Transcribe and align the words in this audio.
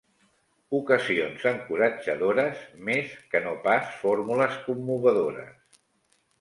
Ocasions 0.77 1.45
encoratjadores, 1.49 2.65
més 2.89 3.13
que 3.35 3.43
no 3.45 3.55
pas 3.69 3.95
fórmules 4.01 4.61
commovedores. 4.67 5.81